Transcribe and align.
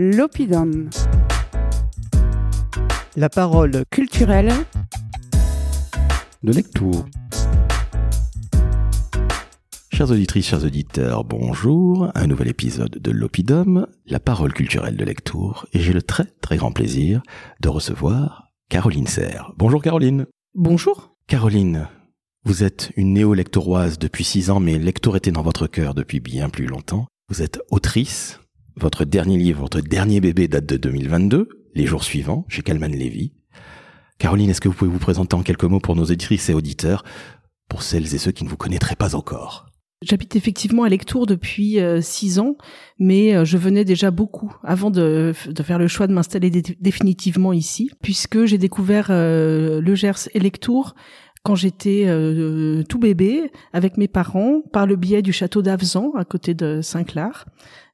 L'Opidum. 0.00 0.90
La 3.16 3.28
parole 3.28 3.82
culturelle 3.90 4.52
de 6.44 6.52
lecture. 6.52 7.04
Chers 9.92 10.12
auditrices, 10.12 10.46
chers 10.46 10.62
auditeurs, 10.62 11.24
bonjour. 11.24 12.12
Un 12.14 12.28
nouvel 12.28 12.46
épisode 12.46 13.00
de 13.00 13.10
l'Opidum, 13.10 13.88
la 14.06 14.20
parole 14.20 14.52
culturelle 14.52 14.96
de 14.96 15.04
lecture. 15.04 15.66
Et 15.72 15.80
j'ai 15.80 15.92
le 15.92 16.02
très 16.02 16.26
très 16.26 16.58
grand 16.58 16.70
plaisir 16.70 17.20
de 17.58 17.68
recevoir 17.68 18.52
Caroline 18.68 19.08
Serre. 19.08 19.52
Bonjour 19.56 19.82
Caroline. 19.82 20.26
Bonjour. 20.54 21.16
Caroline, 21.26 21.88
vous 22.44 22.62
êtes 22.62 22.92
une 22.94 23.14
néo-lectoroise 23.14 23.98
depuis 23.98 24.22
six 24.22 24.50
ans, 24.50 24.60
mais 24.60 24.78
lecteur 24.78 25.16
était 25.16 25.32
dans 25.32 25.42
votre 25.42 25.66
cœur 25.66 25.94
depuis 25.94 26.20
bien 26.20 26.50
plus 26.50 26.66
longtemps. 26.66 27.08
Vous 27.28 27.42
êtes 27.42 27.60
autrice. 27.72 28.38
Votre 28.80 29.04
dernier 29.04 29.36
livre, 29.36 29.62
votre 29.62 29.80
dernier 29.80 30.20
bébé 30.20 30.46
date 30.46 30.66
de 30.66 30.76
2022, 30.76 31.48
Les 31.74 31.84
jours 31.84 32.04
suivants, 32.04 32.44
chez 32.48 32.62
Calman 32.62 32.86
Levy. 32.86 33.32
Caroline, 34.18 34.50
est-ce 34.50 34.60
que 34.60 34.68
vous 34.68 34.74
pouvez 34.74 34.90
vous 34.90 35.00
présenter 35.00 35.34
en 35.34 35.42
quelques 35.42 35.64
mots 35.64 35.80
pour 35.80 35.96
nos 35.96 36.04
auditrices 36.04 36.48
et 36.48 36.54
auditeurs, 36.54 37.02
pour 37.68 37.82
celles 37.82 38.14
et 38.14 38.18
ceux 38.18 38.30
qui 38.30 38.44
ne 38.44 38.48
vous 38.48 38.56
connaîtraient 38.56 38.94
pas 38.94 39.16
encore? 39.16 39.66
J'habite 40.00 40.36
effectivement 40.36 40.84
à 40.84 40.88
Lectour 40.88 41.26
depuis 41.26 41.80
euh, 41.80 42.00
six 42.00 42.38
ans, 42.38 42.56
mais 43.00 43.34
euh, 43.34 43.44
je 43.44 43.58
venais 43.58 43.84
déjà 43.84 44.12
beaucoup 44.12 44.56
avant 44.62 44.92
de, 44.92 45.32
faire 45.64 45.80
le 45.80 45.88
choix 45.88 46.06
de 46.06 46.12
m'installer 46.12 46.50
définitivement 46.80 47.52
ici, 47.52 47.90
puisque 48.00 48.44
j'ai 48.44 48.58
découvert 48.58 49.08
euh, 49.10 49.80
le 49.80 49.94
Gers 49.96 50.28
et 50.34 50.38
Lectour 50.38 50.94
quand 51.44 51.54
j'étais 51.54 52.06
tout 52.88 52.98
bébé 52.98 53.50
avec 53.72 53.96
mes 53.96 54.08
parents 54.08 54.60
par 54.72 54.86
le 54.86 54.96
biais 54.96 55.22
du 55.22 55.32
château 55.32 55.62
d'Avzan 55.62 56.12
à 56.16 56.24
côté 56.24 56.54
de 56.54 56.80
Saint-Clar 56.82 57.46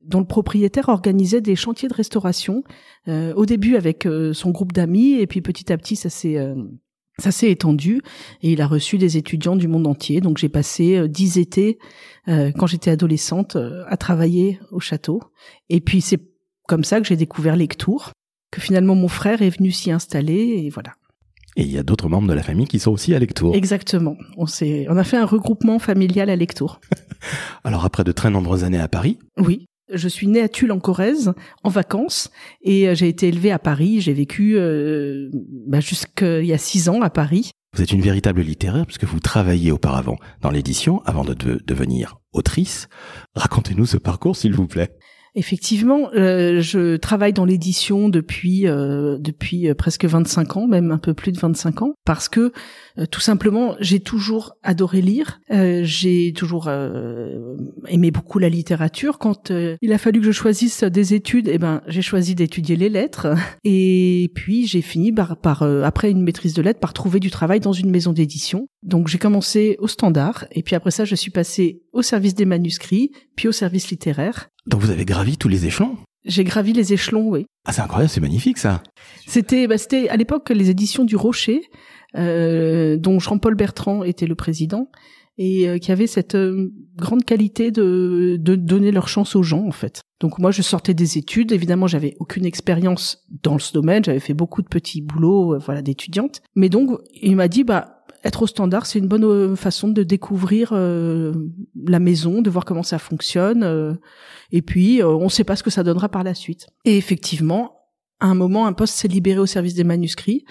dont 0.03 0.21
le 0.21 0.27
propriétaire 0.27 0.89
organisait 0.89 1.41
des 1.41 1.57
chantiers 1.57 1.89
de 1.89 1.95
restauration 1.95 2.65
au 3.07 3.47
début 3.47 3.77
avec 3.77 4.09
son 4.33 4.51
groupe 4.51 4.73
d'amis 4.73 5.15
et 5.15 5.27
puis 5.27 5.41
petit 5.41 5.73
à 5.73 5.77
petit 5.77 5.97
ça 5.97 6.11
s'est 6.11 6.39
ça 7.19 7.31
s'est 7.31 7.51
étendu 7.51 8.03
et 8.43 8.53
il 8.53 8.61
a 8.61 8.67
reçu 8.67 8.99
des 8.99 9.17
étudiants 9.17 9.57
du 9.57 9.69
monde 9.69 9.87
entier. 9.87 10.21
Donc 10.21 10.39
j'ai 10.39 10.49
passé 10.49 10.97
euh, 10.97 11.09
dix 11.09 11.39
étés 11.39 11.79
euh, 12.29 12.51
quand 12.53 12.67
j'étais 12.67 12.91
adolescente 12.91 13.57
euh, 13.57 13.85
à 13.87 13.97
travailler 13.97 14.59
au 14.73 14.81
château. 14.81 15.21
Et 15.69 15.81
puis 15.81 16.01
c'est 16.01 16.21
comme 16.67 16.85
ça 16.85 17.01
que 17.01 17.07
j'ai 17.07 17.17
découvert 17.17 17.57
Lectour, 17.57 18.13
que 18.51 18.61
finalement 18.61 18.95
mon 18.95 19.09
frère 19.09 19.43
est 19.43 19.51
venu 19.51 19.71
s'y 19.71 19.91
installer 19.93 20.65
et 20.65 20.71
voilà. 20.71 20.95
Et 21.57 21.63
il 21.63 21.71
y 21.71 21.79
a 21.79 21.83
d'autres 21.83 22.09
membres 22.09 22.29
de 22.29 22.33
la 22.33 22.43
famille 22.43 22.67
qui 22.67 22.79
sont 22.79 22.91
aussi 22.91 23.15
à 23.15 23.19
Lectour. 23.19 23.55
Exactement. 23.55 24.17
On 24.37 24.47
s'est, 24.47 24.87
on 24.89 24.97
a 24.97 25.05
fait 25.05 25.17
un 25.17 25.25
regroupement 25.25 25.79
familial 25.79 26.31
à 26.31 26.37
Lectour. 26.37 26.81
Alors 27.65 27.85
après 27.85 28.05
de 28.05 28.13
très 28.13 28.31
nombreuses 28.31 28.65
années 28.65 28.81
à 28.81 28.89
Paris. 28.89 29.19
Oui. 29.39 29.67
Je 29.93 30.09
suis 30.09 30.27
née 30.27 30.41
à 30.41 30.49
Tulle 30.49 30.73
en 30.73 30.81
Corrèze 30.81 31.35
en 31.63 31.69
vacances 31.69 32.31
et 32.63 32.89
euh, 32.89 32.95
j'ai 32.95 33.09
été 33.09 33.29
élevée 33.29 33.53
à 33.53 33.59
Paris. 33.59 34.01
J'ai 34.01 34.15
vécu 34.15 34.57
euh, 34.57 35.29
bah, 35.69 35.81
jusqu'il 35.81 36.47
y 36.47 36.55
a 36.55 36.59
six 36.59 36.89
ans 36.89 37.03
à 37.03 37.11
Paris. 37.11 37.51
Vous 37.75 37.83
êtes 37.83 37.93
une 37.93 38.01
véritable 38.01 38.41
littéraire 38.41 38.87
puisque 38.87 39.05
vous 39.05 39.21
travailliez 39.21 39.73
auparavant 39.73 40.17
dans 40.41 40.51
l'édition 40.51 41.03
avant 41.05 41.25
de 41.25 41.35
devenir 41.35 42.19
autrice. 42.33 42.89
Racontez-nous 43.35 43.85
ce 43.85 43.99
parcours 43.99 44.37
s'il 44.37 44.55
vous 44.55 44.67
plaît. 44.67 44.97
Effectivement, 45.37 46.11
euh, 46.15 46.61
je 46.61 46.97
travaille 46.97 47.33
dans 47.33 47.45
l'édition 47.45 48.09
depuis 48.09 48.69
euh, 48.69 49.19
depuis 49.19 49.69
euh, 49.69 49.75
presque 49.75 50.05
25 50.05 50.57
ans, 50.57 50.69
même 50.69 50.93
un 50.93 50.99
peu 50.99 51.13
plus 51.13 51.33
de 51.33 51.39
25 51.39 51.83
ans, 51.83 51.95
parce 52.05 52.29
que 52.29 52.53
tout 53.11 53.21
simplement 53.21 53.75
j'ai 53.81 53.99
toujours 53.99 54.55
adoré 54.63 55.03
lire, 55.03 55.41
j'ai 55.51 56.33
toujours 56.33 56.71
aimé 57.89 58.13
beaucoup 58.13 58.39
la 58.39 58.49
littérature. 58.49 59.19
Quand 59.19 59.51
il 59.51 59.93
a 59.93 59.99
fallu 59.99 60.21
que 60.21 60.27
je 60.27 60.31
choisisse 60.31 60.85
des 60.85 61.13
études, 61.13 61.49
eh 61.49 61.59
ben 61.59 61.83
j'ai 61.89 62.03
choisi 62.03 62.37
d'étudier 62.37 62.77
les 62.77 62.89
lettres, 62.89 63.35
et 63.65 64.31
puis 64.37 64.69
j'ai 64.69 64.83
fini 64.83 65.11
par, 65.11 65.37
par 65.39 65.63
après 65.63 66.13
une 66.13 66.23
maîtrise 66.23 66.55
de 66.55 66.63
lettres 66.63 66.79
par 66.79 66.93
trouver 66.93 67.19
du 67.19 67.33
travail 67.33 67.59
dans 67.59 67.73
une 67.73 67.91
maison 67.91 68.13
d'édition. 68.13 68.69
Donc 68.85 69.09
j'ai 69.09 69.19
commencé 69.19 69.75
au 69.81 69.89
Standard, 69.89 70.45
et 70.53 70.63
puis 70.63 70.77
après 70.77 70.93
ça 70.93 71.05
je 71.05 71.17
suis 71.17 71.33
passée 71.33 71.83
au 71.93 72.03
service 72.03 72.37
des 72.37 72.45
manuscrits, 72.45 73.11
puis 73.35 73.49
au 73.49 73.53
service 73.53 73.91
littéraire. 73.91 74.51
Donc 74.67 74.81
vous 74.81 74.91
avez 74.91 75.05
gravi 75.05 75.37
tous 75.37 75.49
les 75.49 75.67
échelons 75.67 75.97
J'ai 76.25 76.45
gravi 76.45 76.73
les 76.73 76.93
échelons, 76.93 77.29
oui. 77.29 77.47
Ah 77.67 77.73
c'est 77.73 77.83
incroyable, 77.83 78.11
c'est 78.11 78.21
magnifique 78.21 78.59
ça. 78.59 78.83
C'était 79.27 79.67
bah, 79.67 79.79
c'était 79.79 80.09
à 80.09 80.17
l'époque 80.17 80.51
les 80.51 80.71
éditions 80.71 81.05
du 81.05 81.17
Rocher, 81.17 81.63
euh, 82.17 82.97
dont 82.97 83.19
Jean-Paul 83.19 83.55
Bertrand 83.55 84.05
était 84.05 84.27
le 84.27 84.35
président 84.35 84.91
et 85.37 85.69
euh, 85.69 85.79
qui 85.79 85.91
avait 85.91 86.07
cette 86.07 86.37
euh, 86.37 86.73
grande 86.97 87.25
qualité 87.25 87.71
de, 87.73 88.37
de 88.39 88.55
donner 88.55 88.93
leur 88.93 89.09
chance 89.09 89.35
aux 89.37 89.43
gens 89.43 89.67
en 89.67 89.73
fait. 89.73 90.01
Donc 90.21 90.39
moi 90.39 90.51
je 90.51 90.63
sortais 90.63 90.95
des 90.95 91.19
études, 91.19 91.53
évidemment 91.53 91.87
j'avais 91.87 92.15
aucune 92.21 92.47
expérience 92.47 93.25
dans 93.43 93.59
ce 93.59 93.73
domaine, 93.73 94.05
j'avais 94.05 94.21
fait 94.21 94.35
beaucoup 94.35 94.63
de 94.63 94.69
petits 94.69 95.03
boulots 95.03 95.59
voilà 95.59 95.83
d'étudiante, 95.83 96.41
mais 96.55 96.69
donc 96.69 96.91
il 97.21 97.37
m'a 97.37 97.49
dit 97.49 97.65
bah 97.65 97.94
être 98.25 98.43
au 98.43 98.47
standard, 98.47 98.87
c'est 98.87 98.99
une 98.99 99.09
bonne 99.09 99.25
euh, 99.25 99.57
façon 99.57 99.89
de 99.89 100.03
découvrir 100.03 100.71
euh, 100.73 101.33
la 101.87 101.99
maison, 101.99 102.41
de 102.41 102.51
voir 102.51 102.65
comment 102.65 102.83
ça 102.83 102.99
fonctionne. 102.99 103.63
Euh, 103.63 103.95
et 104.51 104.63
puis, 104.63 105.03
on 105.03 105.25
ne 105.25 105.29
sait 105.29 105.45
pas 105.45 105.57
ce 105.57 105.63
que 105.63 105.71
ça 105.71 105.83
donnera 105.83 106.09
par 106.09 106.25
la 106.25 106.35
suite. 106.35 106.69
Et 106.85 106.97
effectivement, 106.97 107.73
à 108.21 108.27
un 108.27 108.35
moment, 108.35 108.67
un 108.67 108.73
poste 108.73 108.95
s'est 108.95 109.09
libéré 109.09 109.39
au 109.39 109.47
service 109.47 109.75
des 109.75 109.85
manuscrits 109.85 110.45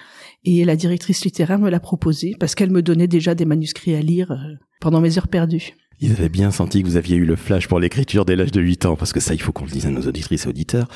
et 0.44 0.66
la 0.66 0.76
directrice 0.76 1.24
littéraire 1.24 1.60
me 1.60 1.70
l'a 1.70 1.80
proposé 1.80 2.36
parce 2.40 2.54
qu'elle 2.54 2.70
me 2.70 2.82
donnait 2.82 3.08
déjà 3.08 3.34
des 3.34 3.46
manuscrits 3.46 3.96
à 3.96 4.02
lire 4.02 4.38
pendant 4.82 5.00
mes 5.00 5.18
heures 5.18 5.30
perdues. 5.30 5.74
Ils 6.00 6.12
avaient 6.12 6.30
bien 6.30 6.52
senti 6.52 6.82
que 6.82 6.88
vous 6.88 6.98
aviez 6.98 7.16
eu 7.16 7.26
le 7.26 7.38
flash 7.38 7.68
pour 7.68 7.80
l'écriture 7.80 8.26
dès 8.26 8.36
l'âge 8.36 8.52
de 8.52 8.62
8 8.62 8.86
ans, 8.86 8.96
parce 8.98 9.14
que 9.14 9.22
ça, 9.22 9.34
il 9.34 9.42
faut 9.42 9.54
qu'on 9.54 9.66
le 9.66 9.72
dise 9.72 9.86
à 9.86 9.90
nos 9.90 10.02
auditrices 10.02 10.46
et 10.46 10.50
auditeurs. 10.50 10.90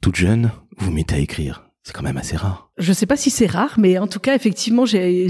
Toute 0.00 0.16
jeune, 0.16 0.50
vous 0.76 0.90
mettez 0.90 1.14
à 1.14 1.18
écrire. 1.18 1.63
C'est 1.84 1.92
quand 1.92 2.02
même 2.02 2.16
assez 2.16 2.36
rare. 2.36 2.70
Je 2.78 2.92
sais 2.92 3.06
pas 3.06 3.16
si 3.16 3.30
c'est 3.30 3.46
rare, 3.46 3.74
mais 3.78 3.98
en 3.98 4.06
tout 4.06 4.18
cas, 4.18 4.34
effectivement, 4.34 4.86
j'ai 4.86 5.28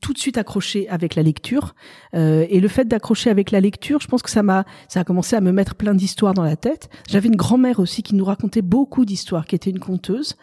tout 0.00 0.14
de 0.14 0.18
suite 0.18 0.38
accroché 0.38 0.88
avec 0.88 1.14
la 1.14 1.22
lecture. 1.22 1.74
Euh, 2.14 2.46
et 2.48 2.60
le 2.60 2.68
fait 2.68 2.86
d'accrocher 2.88 3.28
avec 3.28 3.50
la 3.50 3.60
lecture, 3.60 4.00
je 4.00 4.08
pense 4.08 4.22
que 4.22 4.30
ça 4.30 4.42
m'a, 4.42 4.64
ça 4.88 5.00
a 5.00 5.04
commencé 5.04 5.36
à 5.36 5.42
me 5.42 5.52
mettre 5.52 5.74
plein 5.74 5.94
d'histoires 5.94 6.32
dans 6.32 6.42
la 6.42 6.56
tête. 6.56 6.88
J'avais 7.08 7.28
une 7.28 7.36
grand-mère 7.36 7.78
aussi 7.78 8.02
qui 8.02 8.14
nous 8.14 8.24
racontait 8.24 8.62
beaucoup 8.62 9.04
d'histoires, 9.04 9.44
qui 9.44 9.54
était 9.54 9.68
une 9.68 9.78
conteuse. 9.78 10.36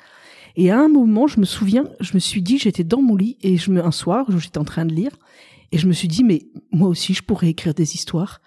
Et 0.55 0.69
à 0.69 0.79
un 0.79 0.87
moment, 0.87 1.25
je 1.27 1.39
me 1.39 1.45
souviens, 1.45 1.85
je 1.99 2.13
me 2.13 2.19
suis 2.19 2.43
dit, 2.43 2.59
j'étais 2.59 2.83
dans 2.83 3.01
mon 3.01 3.15
lit 3.15 3.37
et 3.41 3.57
je 3.57 3.71
me, 3.71 3.83
un 3.83 3.91
soir, 3.91 4.25
j'étais 4.37 4.59
en 4.59 4.65
train 4.65 4.85
de 4.85 4.93
lire, 4.93 5.11
et 5.71 5.77
je 5.77 5.87
me 5.87 5.93
suis 5.93 6.07
dit, 6.07 6.23
mais 6.23 6.47
moi 6.71 6.87
aussi, 6.89 7.13
je 7.13 7.23
pourrais 7.23 7.49
écrire 7.49 7.73
des 7.73 7.95
histoires. 7.95 8.41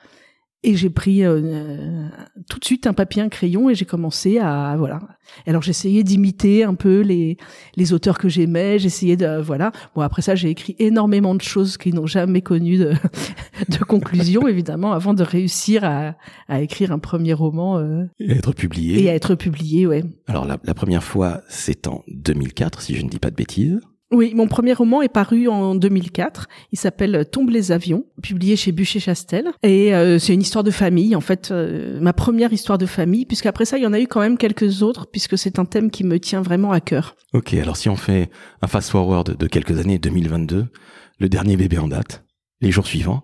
Et 0.63 0.77
j'ai 0.77 0.91
pris 0.91 1.25
euh, 1.25 2.07
tout 2.51 2.59
de 2.59 2.65
suite 2.67 2.87
un 2.87 2.93
papier, 2.93 3.23
un 3.23 3.31
crayon 3.31 3.71
et 3.71 3.75
j'ai 3.75 3.87
commencé 3.87 4.39
à 4.39 4.75
voilà. 4.77 5.01
Alors 5.47 5.63
j'essayais 5.63 6.03
d'imiter 6.03 6.65
un 6.65 6.75
peu 6.75 7.01
les 7.01 7.39
les 7.77 7.93
auteurs 7.95 8.19
que 8.19 8.29
j'aimais. 8.29 8.79
J'essayais 8.79 9.17
de 9.17 9.41
voilà. 9.41 9.73
Bon 9.95 10.03
après 10.03 10.21
ça 10.21 10.35
j'ai 10.35 10.51
écrit 10.51 10.77
énormément 10.79 11.35
de 11.35 11.41
choses 11.41 11.79
qui 11.79 11.95
n'ont 11.95 12.07
jamais 12.07 12.43
connu 12.43 12.77
de, 12.77 12.93
de 13.71 13.79
conclusion 13.79 14.47
évidemment 14.49 14.93
avant 14.93 15.15
de 15.15 15.23
réussir 15.23 15.83
à, 15.83 16.15
à 16.47 16.61
écrire 16.61 16.93
un 16.93 16.99
premier 16.99 17.33
roman 17.33 17.79
euh, 17.79 18.05
et 18.19 18.33
à 18.33 18.35
être 18.35 18.53
publié. 18.53 19.03
Et 19.03 19.09
à 19.09 19.15
être 19.15 19.37
publié 19.37 19.87
ouais. 19.87 20.05
Alors 20.27 20.45
la, 20.45 20.59
la 20.63 20.75
première 20.75 21.03
fois 21.03 21.41
c'est 21.49 21.87
en 21.87 22.05
2004 22.09 22.83
si 22.83 22.97
je 22.97 23.03
ne 23.03 23.09
dis 23.09 23.19
pas 23.19 23.31
de 23.31 23.37
bêtises. 23.37 23.81
Oui, 24.13 24.33
mon 24.35 24.49
premier 24.49 24.73
roman 24.73 25.03
est 25.03 25.09
paru 25.09 25.47
en 25.47 25.77
2004. 25.77 26.49
Il 26.73 26.79
s'appelle 26.79 27.25
Tombe 27.31 27.51
les 27.51 27.71
avions, 27.71 28.07
publié 28.23 28.57
chez 28.57 28.73
Bûcher-Chastel. 28.73 29.51
Et 29.63 29.95
euh, 29.95 30.19
c'est 30.19 30.35
une 30.35 30.41
histoire 30.41 30.65
de 30.65 30.73
famille, 30.73 31.15
en 31.15 31.21
fait, 31.21 31.51
euh, 31.53 32.01
ma 32.01 32.13
première 32.13 32.53
histoire 32.53 32.77
de 32.77 32.87
famille, 32.87 33.25
puisqu'après 33.25 33.65
ça, 33.65 33.79
il 33.79 33.85
y 33.85 33.87
en 33.87 33.93
a 33.93 34.01
eu 34.01 34.09
quand 34.09 34.21
même 34.21 34.37
quelques 34.37 34.83
autres, 34.83 35.07
puisque 35.07 35.39
c'est 35.39 35.61
un 35.61 35.65
thème 35.65 35.93
qui 35.93 36.03
me 36.03 36.19
tient 36.19 36.43
vraiment 36.43 36.73
à 36.73 36.81
cœur. 36.81 37.15
Ok, 37.33 37.55
alors 37.55 37.77
si 37.77 37.89
on 37.89 37.97
fait 37.97 38.31
un 38.63 38.67
fast-forward 38.67 39.37
de 39.37 39.47
quelques 39.47 39.79
années, 39.79 39.99
2022, 39.99 40.67
le 41.21 41.29
dernier 41.29 41.57
bébé 41.57 41.79
en 41.79 41.87
date, 41.87 42.25
les 42.61 42.73
jours 42.73 42.87
suivants, 42.87 43.23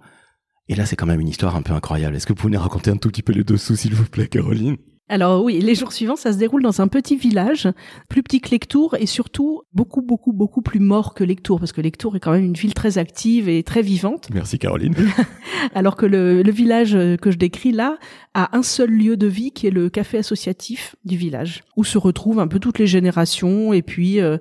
et 0.68 0.76
là 0.76 0.86
c'est 0.86 0.96
quand 0.96 1.06
même 1.06 1.20
une 1.20 1.28
histoire 1.28 1.56
un 1.56 1.62
peu 1.62 1.72
incroyable. 1.72 2.14
Est-ce 2.14 2.26
que 2.26 2.32
vous 2.32 2.40
pouvez 2.40 2.56
raconter 2.56 2.90
un 2.90 2.96
tout 2.96 3.08
petit 3.08 3.22
peu 3.22 3.32
les 3.32 3.42
dessous, 3.42 3.74
s'il 3.74 3.94
vous 3.94 4.04
plaît, 4.04 4.28
Caroline? 4.28 4.76
Alors 5.08 5.44
oui, 5.44 5.60
les 5.60 5.76
jours 5.76 5.92
suivants, 5.92 6.16
ça 6.16 6.32
se 6.32 6.38
déroule 6.38 6.62
dans 6.62 6.80
un 6.80 6.88
petit 6.88 7.16
village, 7.16 7.68
plus 8.08 8.24
petit 8.24 8.40
que 8.40 8.50
Lectour 8.50 8.96
et 8.98 9.06
surtout 9.06 9.62
beaucoup, 9.72 10.02
beaucoup, 10.02 10.32
beaucoup 10.32 10.62
plus 10.62 10.80
mort 10.80 11.14
que 11.14 11.22
Lectour, 11.22 11.60
parce 11.60 11.72
que 11.72 11.80
Lectour 11.80 12.16
est 12.16 12.20
quand 12.20 12.32
même 12.32 12.44
une 12.44 12.54
ville 12.54 12.74
très 12.74 12.98
active 12.98 13.48
et 13.48 13.62
très 13.62 13.82
vivante. 13.82 14.28
Merci 14.34 14.58
Caroline. 14.58 14.94
Alors 15.74 15.94
que 15.94 16.06
le, 16.06 16.42
village 16.50 16.92
que 17.20 17.30
je 17.30 17.36
décris 17.36 17.70
là 17.70 17.98
a 18.34 18.56
un 18.56 18.62
seul 18.62 18.90
lieu 18.90 19.16
de 19.16 19.28
vie 19.28 19.52
qui 19.52 19.68
est 19.68 19.70
le 19.70 19.90
café 19.90 20.18
associatif 20.18 20.96
du 21.04 21.16
village, 21.16 21.62
où 21.76 21.84
se 21.84 21.98
retrouvent 21.98 22.40
un 22.40 22.48
peu 22.48 22.58
toutes 22.58 22.80
les 22.80 22.86
générations 22.88 23.72
et 23.72 23.82
puis 23.82 24.20
euh, 24.20 24.38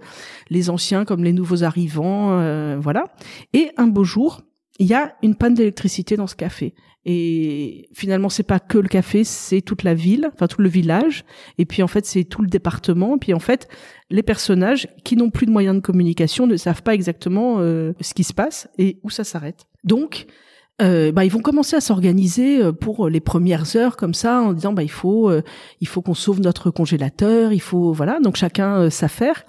les 0.49 0.71
anciens 0.71 1.05
comme 1.05 1.23
les 1.23 1.33
nouveaux 1.33 1.63
arrivants, 1.63 2.39
euh, 2.39 2.77
voilà. 2.79 3.05
Et 3.53 3.69
un 3.77 3.87
beau 3.87 4.03
jour, 4.03 4.41
il 4.79 4.87
y 4.87 4.93
a 4.93 5.15
une 5.23 5.35
panne 5.35 5.53
d'électricité 5.53 6.17
dans 6.17 6.27
ce 6.27 6.35
café. 6.35 6.73
Et 7.05 7.87
finalement, 7.93 8.29
c'est 8.29 8.43
pas 8.43 8.59
que 8.59 8.79
le 8.79 8.87
café, 8.87 9.23
c'est 9.23 9.61
toute 9.61 9.83
la 9.83 9.93
ville, 9.93 10.29
enfin 10.33 10.47
tout 10.47 10.61
le 10.61 10.69
village. 10.69 11.23
Et 11.59 11.65
puis 11.65 11.83
en 11.83 11.87
fait, 11.87 12.05
c'est 12.05 12.23
tout 12.23 12.41
le 12.41 12.47
département. 12.47 13.15
Et 13.15 13.19
puis 13.19 13.33
en 13.33 13.39
fait, 13.39 13.67
les 14.09 14.23
personnages 14.23 14.87
qui 15.03 15.15
n'ont 15.15 15.29
plus 15.29 15.45
de 15.45 15.51
moyens 15.51 15.75
de 15.75 15.81
communication 15.81 16.47
ne 16.47 16.57
savent 16.57 16.81
pas 16.81 16.95
exactement 16.95 17.57
euh, 17.59 17.93
ce 18.01 18.15
qui 18.15 18.23
se 18.23 18.33
passe 18.33 18.67
et 18.79 18.97
où 19.03 19.11
ça 19.11 19.23
s'arrête. 19.23 19.65
Donc, 19.83 20.25
euh, 20.81 21.13
bah, 21.13 21.23
ils 21.23 21.31
vont 21.31 21.39
commencer 21.39 21.77
à 21.77 21.81
s'organiser 21.81 22.61
euh, 22.61 22.73
pour 22.73 23.07
les 23.07 23.21
premières 23.21 23.77
heures 23.77 23.95
comme 23.95 24.13
ça 24.13 24.41
en 24.41 24.51
disant 24.51 24.73
bah 24.73 24.83
il 24.83 24.91
faut 24.91 25.29
euh, 25.29 25.41
il 25.79 25.87
faut 25.87 26.01
qu'on 26.01 26.13
sauve 26.13 26.41
notre 26.41 26.69
congélateur 26.69 27.53
il 27.53 27.61
faut 27.61 27.93
voilà 27.93 28.19
donc 28.19 28.35
chacun 28.35 28.89
s'affaire 28.89 29.45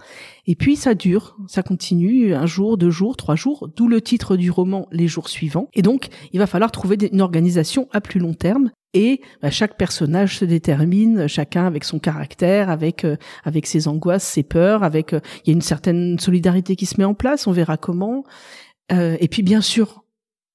et 0.47 0.55
puis 0.55 0.77
ça 0.77 0.95
dure 0.95 1.37
ça 1.49 1.65
continue 1.65 2.33
un 2.33 2.47
jour 2.47 2.79
deux 2.79 2.91
jours 2.91 3.17
trois 3.17 3.35
jours 3.35 3.69
d'où 3.75 3.89
le 3.89 4.01
titre 4.01 4.37
du 4.37 4.53
roman 4.53 4.87
les 4.93 5.09
jours 5.09 5.29
suivants 5.29 5.69
et 5.75 5.83
donc 5.83 6.11
il 6.33 6.39
va 6.39 6.47
falloir 6.47 6.71
trouver 6.71 6.97
une 7.11 7.21
organisation 7.21 7.89
à 7.93 8.01
plus 8.01 8.21
long 8.21 8.35
terme. 8.35 8.71
Et 8.95 9.21
bah, 9.43 9.51
chaque 9.51 9.77
personnage 9.77 10.39
se 10.39 10.47
détermine 10.47 11.27
chacun 11.27 11.67
avec 11.67 11.85
son 11.85 11.99
caractère 11.99 12.71
avec 12.71 13.05
avec 13.45 13.67
ses 13.67 13.89
angoisses 13.89 14.23
ses 14.23 14.45
peurs 14.45 14.85
avec 14.85 15.13
il 15.13 15.49
y 15.49 15.51
a 15.51 15.53
une 15.53 15.61
certaine 15.61 16.19
solidarité 16.21 16.77
qui 16.77 16.87
se 16.87 16.95
met 16.99 17.05
en 17.05 17.15
place 17.15 17.49
on 17.49 17.53
verra 17.53 17.77
comment. 17.77 18.25
Et 18.91 19.29
puis 19.29 19.43
bien 19.43 19.61
sûr 19.61 20.06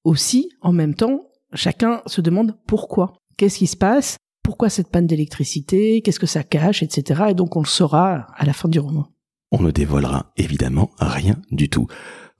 aussi, 0.04 0.50
en 0.60 0.72
même 0.72 0.94
temps, 0.94 1.28
chacun 1.54 2.02
se 2.06 2.20
demande 2.20 2.56
pourquoi. 2.66 3.14
Qu'est-ce 3.36 3.58
qui 3.58 3.66
se 3.66 3.76
passe? 3.76 4.16
Pourquoi 4.42 4.68
cette 4.68 4.88
panne 4.88 5.06
d'électricité? 5.06 6.02
Qu'est-ce 6.02 6.20
que 6.20 6.26
ça 6.26 6.42
cache? 6.42 6.82
Etc. 6.82 7.22
Et 7.30 7.34
donc 7.34 7.56
on 7.56 7.60
le 7.60 7.66
saura 7.66 8.26
à 8.34 8.44
la 8.44 8.52
fin 8.52 8.68
du 8.68 8.80
roman. 8.80 9.08
On 9.52 9.60
ne 9.62 9.70
dévoilera 9.70 10.32
évidemment 10.36 10.90
rien 10.98 11.36
du 11.50 11.68
tout. 11.68 11.86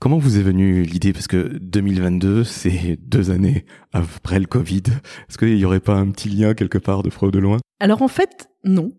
Comment 0.03 0.19
vous 0.19 0.37
est 0.37 0.43
venue 0.43 0.83
l'idée? 0.83 1.13
Parce 1.13 1.29
que 1.29 1.59
2022, 1.59 2.43
c'est 2.43 2.99
deux 3.01 3.31
années 3.31 3.67
après 3.93 4.41
le 4.41 4.47
Covid. 4.47 4.83
Est-ce 5.29 5.39
qu'il 5.39 5.55
n'y 5.55 5.65
aurait 5.65 5.79
pas 5.79 5.95
un 5.95 6.11
petit 6.11 6.29
lien 6.29 6.55
quelque 6.55 6.79
part 6.79 7.05
de 7.05 7.11
preuve 7.11 7.31
de 7.31 7.39
loin? 7.39 7.59
Alors 7.79 8.03
en 8.03 8.09
fait, 8.09 8.49
non. 8.65 8.91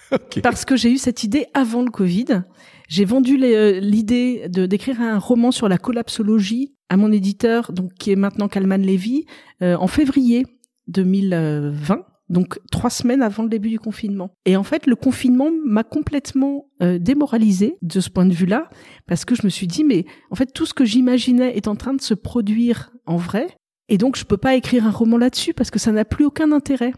Parce 0.44 0.64
que 0.64 0.76
j'ai 0.76 0.92
eu 0.92 0.98
cette 0.98 1.24
idée 1.24 1.46
avant 1.54 1.82
le 1.82 1.90
Covid. 1.90 2.44
J'ai 2.88 3.04
vendu 3.04 3.38
euh, 3.42 3.80
l'idée 3.80 4.46
d'écrire 4.48 5.00
un 5.00 5.18
roman 5.18 5.50
sur 5.50 5.68
la 5.68 5.78
collapsologie 5.78 6.74
à 6.88 6.96
mon 6.96 7.12
éditeur, 7.12 7.72
donc 7.72 7.94
qui 7.94 8.12
est 8.12 8.16
maintenant 8.16 8.48
Calman 8.48 8.78
Levy, 8.78 9.26
euh, 9.62 9.76
en 9.76 9.86
février 9.86 10.46
2020. 10.88 12.04
Donc 12.30 12.58
trois 12.70 12.90
semaines 12.90 13.22
avant 13.22 13.42
le 13.42 13.48
début 13.48 13.68
du 13.68 13.78
confinement. 13.78 14.30
Et 14.46 14.56
en 14.56 14.62
fait, 14.62 14.86
le 14.86 14.96
confinement 14.96 15.50
m'a 15.64 15.84
complètement 15.84 16.66
euh, 16.82 16.98
démoralisée 16.98 17.76
de 17.82 18.00
ce 18.00 18.08
point 18.10 18.26
de 18.26 18.32
vue-là, 18.32 18.70
parce 19.06 19.24
que 19.24 19.34
je 19.34 19.42
me 19.44 19.50
suis 19.50 19.66
dit, 19.66 19.84
mais 19.84 20.06
en 20.30 20.34
fait, 20.34 20.52
tout 20.52 20.66
ce 20.66 20.74
que 20.74 20.84
j'imaginais 20.84 21.56
est 21.56 21.68
en 21.68 21.76
train 21.76 21.94
de 21.94 22.00
se 22.00 22.14
produire 22.14 22.92
en 23.06 23.16
vrai, 23.16 23.48
et 23.88 23.98
donc 23.98 24.16
je 24.16 24.24
peux 24.24 24.38
pas 24.38 24.54
écrire 24.54 24.86
un 24.86 24.90
roman 24.90 25.18
là-dessus 25.18 25.52
parce 25.52 25.70
que 25.70 25.78
ça 25.78 25.92
n'a 25.92 26.04
plus 26.04 26.24
aucun 26.24 26.52
intérêt. 26.52 26.92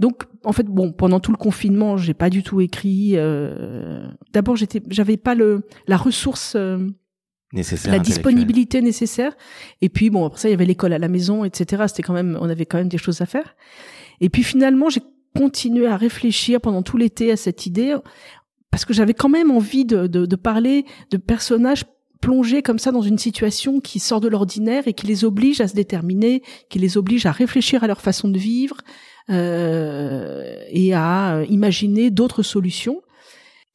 Donc, 0.00 0.24
en 0.44 0.52
fait, 0.52 0.66
bon, 0.66 0.92
pendant 0.92 1.20
tout 1.20 1.30
le 1.30 1.36
confinement, 1.36 1.98
j'ai 1.98 2.14
pas 2.14 2.30
du 2.30 2.42
tout 2.42 2.60
écrit. 2.62 3.12
Euh... 3.16 4.08
D'abord, 4.32 4.56
j'étais, 4.56 4.82
j'avais 4.88 5.18
pas 5.18 5.34
le 5.34 5.62
la 5.86 5.98
ressource 5.98 6.54
euh, 6.56 6.78
nécessaire, 7.52 7.92
la 7.92 7.98
disponibilité 7.98 8.80
nécessaire. 8.80 9.36
Et 9.82 9.90
puis, 9.90 10.08
bon, 10.08 10.24
après 10.24 10.40
ça, 10.40 10.48
il 10.48 10.52
y 10.52 10.54
avait 10.54 10.64
l'école 10.64 10.94
à 10.94 10.98
la 10.98 11.08
maison, 11.08 11.44
etc. 11.44 11.84
C'était 11.86 12.02
quand 12.02 12.14
même, 12.14 12.38
on 12.40 12.48
avait 12.48 12.64
quand 12.64 12.78
même 12.78 12.88
des 12.88 12.96
choses 12.96 13.20
à 13.20 13.26
faire. 13.26 13.54
Et 14.22 14.30
puis 14.30 14.42
finalement, 14.42 14.88
j'ai 14.88 15.02
continué 15.36 15.86
à 15.86 15.98
réfléchir 15.98 16.62
pendant 16.62 16.82
tout 16.82 16.96
l'été 16.96 17.30
à 17.30 17.36
cette 17.36 17.66
idée 17.66 17.94
parce 18.70 18.86
que 18.86 18.94
j'avais 18.94 19.14
quand 19.14 19.28
même 19.28 19.50
envie 19.50 19.84
de, 19.84 20.06
de, 20.06 20.24
de 20.24 20.36
parler 20.36 20.86
de 21.10 21.18
personnages 21.18 21.84
plongés 22.20 22.62
comme 22.62 22.78
ça 22.78 22.90
dans 22.90 23.02
une 23.02 23.18
situation 23.18 23.80
qui 23.80 23.98
sort 23.98 24.20
de 24.20 24.28
l'ordinaire 24.28 24.86
et 24.86 24.92
qui 24.92 25.06
les 25.06 25.24
oblige 25.24 25.60
à 25.60 25.68
se 25.68 25.74
déterminer, 25.74 26.42
qui 26.68 26.78
les 26.78 26.96
oblige 26.96 27.26
à 27.26 27.32
réfléchir 27.32 27.84
à 27.84 27.86
leur 27.86 28.00
façon 28.00 28.28
de 28.28 28.38
vivre, 28.38 28.76
et 29.28 30.94
à 30.94 31.42
imaginer 31.48 32.10
d'autres 32.10 32.42
solutions. 32.42 33.02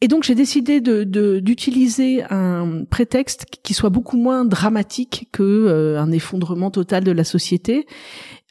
Et 0.02 0.08
donc 0.08 0.24
j'ai 0.24 0.36
décidé 0.36 0.82
de, 0.82 1.04
d'utiliser 1.40 2.24
un 2.30 2.84
prétexte 2.90 3.46
qui 3.64 3.74
soit 3.74 3.90
beaucoup 3.90 4.18
moins 4.18 4.44
dramatique 4.44 5.30
que 5.32 5.44
euh, 5.44 6.00
un 6.00 6.12
effondrement 6.12 6.70
total 6.70 7.04
de 7.04 7.12
la 7.12 7.24
société, 7.24 7.88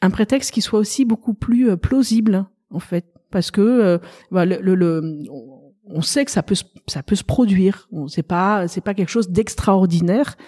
un 0.01 0.09
prétexte 0.09 0.51
qui 0.51 0.61
soit 0.61 0.79
aussi 0.79 1.05
beaucoup 1.05 1.33
plus 1.33 1.69
euh, 1.69 1.77
plausible 1.77 2.45
en 2.71 2.79
fait, 2.79 3.05
parce 3.29 3.51
que 3.51 3.99
bah, 4.31 4.45
le, 4.45 4.57
le, 4.59 5.19
on 5.87 6.01
sait 6.01 6.25
que 6.25 6.31
ça 6.31 6.43
peut 6.43 6.55
ça 6.87 7.03
peut 7.03 7.15
se 7.15 7.23
produire. 7.23 7.87
Sait 8.07 8.23
pas 8.23 8.67
c'est 8.67 8.81
pas 8.81 8.93
quelque 8.93 9.09
chose 9.09 9.29
d'extraordinaire, 9.29 10.35
euh, 10.35 10.41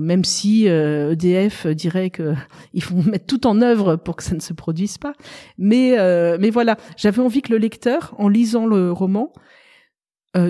même 0.00 0.24
si 0.24 0.66
EDF 0.66 1.66
euh, 1.66 1.70
e 1.70 1.74
dirait 1.74 2.10
que 2.10 2.34
ils 2.72 2.84
vont 2.84 3.02
mettre 3.02 3.26
tout 3.26 3.46
en 3.46 3.60
œuvre 3.62 3.96
pour 3.96 4.16
que 4.16 4.22
ça 4.22 4.34
ne 4.34 4.40
se 4.40 4.52
produise 4.52 4.98
pas. 4.98 5.14
Mais 5.58 5.98
euh, 5.98 6.36
mais 6.40 6.50
voilà, 6.50 6.76
j'avais 6.96 7.22
envie 7.22 7.42
que 7.42 7.52
le 7.52 7.58
lecteur, 7.58 8.14
en 8.18 8.28
lisant 8.28 8.66
le 8.66 8.92
roman, 8.92 9.32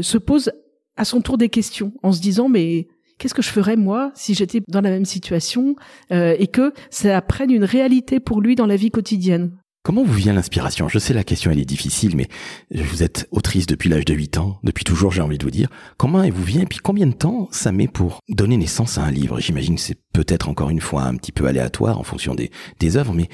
se 0.01 0.17
pose 0.17 0.51
à 0.97 1.05
son 1.05 1.21
tour 1.21 1.37
des 1.37 1.51
questions, 1.51 1.93
en 2.03 2.11
se 2.11 2.23
disant 2.23 2.49
mais 2.49 2.89
qu'est-ce 3.19 3.35
que 3.35 3.43
je 3.43 3.51
ferais 3.51 3.77
moi 3.77 4.13
si 4.15 4.33
j'étais 4.33 4.63
dans 4.67 4.81
la 4.81 4.89
même 4.89 5.05
situation 5.05 5.77
et 6.11 6.47
que 6.47 6.73
ça 6.89 7.21
prenne 7.21 7.51
une 7.51 7.65
réalité 7.65 8.19
pour 8.19 8.41
lui 8.41 8.55
dans 8.55 8.65
la 8.65 8.77
vie 8.77 8.91
quotidienne? 8.91 9.53
Comment 9.85 10.03
vous 10.03 10.15
vient 10.15 10.33
l'inspiration? 10.33 10.89
Je 10.89 10.99
sais 10.99 11.13
la 11.13 11.25
question 11.25 11.51
elle 11.51 11.59
est 11.59 11.67
difficile, 11.67 12.17
mais 12.17 12.29
vous 12.75 13.03
êtes 13.03 13.29
autrice 13.31 13.67
depuis 13.67 13.91
l'âge 13.91 14.07
de 14.07 14.15
8 14.15 14.39
ans, 14.39 14.59
depuis 14.65 14.83
toujours 14.83 15.13
j'ai 15.13 15.21
envie 15.21 15.37
de 15.37 15.45
vous 15.45 15.51
dire. 15.51 15.69
Comment 15.99 16.23
elle 16.23 16.33
vous 16.33 16.43
vient 16.43 16.63
et 16.63 16.67
puis 16.67 16.79
combien 16.79 17.07
de 17.07 17.13
temps 17.13 17.49
ça 17.51 17.71
met 17.71 17.87
pour 17.87 18.21
donner 18.31 18.57
naissance 18.57 18.97
à 18.97 19.03
un 19.03 19.11
livre? 19.11 19.41
J'imagine 19.41 19.75
que 19.75 19.83
c'est 19.83 19.99
peut-être 20.15 20.49
encore 20.49 20.71
une 20.71 20.81
fois 20.81 21.03
un 21.03 21.15
petit 21.17 21.33
peu 21.33 21.45
aléatoire 21.45 22.01
en 22.01 22.03
fonction 22.03 22.35
des, 22.35 22.51
des 22.81 22.97
œuvres, 22.97 23.13
mais 23.13 23.29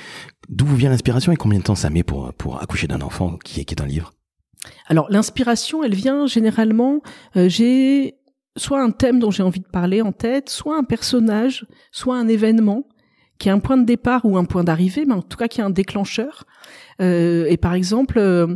d'où 0.49 0.67
vous 0.67 0.75
vient 0.75 0.91
l'inspiration 0.91 1.31
et 1.31 1.37
combien 1.37 1.61
de 1.61 1.65
temps 1.65 1.77
ça 1.77 1.89
met 1.89 2.03
pour, 2.03 2.35
pour 2.35 2.61
accoucher 2.61 2.89
d'un 2.89 3.01
enfant 3.01 3.39
qui 3.45 3.61
est, 3.61 3.65
qui 3.65 3.75
est 3.77 3.81
un 3.81 3.87
livre? 3.87 4.13
Alors 4.89 5.09
l'inspiration 5.09 5.85
elle 5.85 5.95
vient 5.95 6.27
généralement, 6.27 7.01
euh, 7.37 7.49
j'ai 7.49 8.17
soit 8.57 8.83
un 8.83 8.91
thème 8.91 9.21
dont 9.21 9.31
j'ai 9.31 9.45
envie 9.45 9.61
de 9.61 9.69
parler 9.69 10.03
en 10.03 10.11
tête, 10.11 10.51
soit 10.51 10.77
un 10.77 10.83
personnage, 10.83 11.65
soit 11.93 12.17
un 12.17 12.27
événement 12.27 12.89
qui 13.41 13.49
a 13.49 13.55
un 13.55 13.59
point 13.59 13.79
de 13.79 13.85
départ 13.85 14.25
ou 14.25 14.37
un 14.37 14.45
point 14.45 14.63
d'arrivée, 14.63 15.07
mais 15.07 15.15
en 15.15 15.23
tout 15.23 15.39
cas 15.39 15.49
qui 15.49 15.61
a 15.61 15.65
un 15.65 15.71
déclencheur. 15.71 16.45
Euh, 17.01 17.47
et 17.49 17.57
par 17.57 17.75
exemple, 17.75 18.19
euh, 18.19 18.55